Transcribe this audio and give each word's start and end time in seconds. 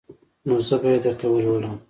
نو 0.47 0.55
زه 0.67 0.75
به 0.81 0.87
يې 0.93 0.99
درته 1.03 1.25
ولولم. 1.29 1.77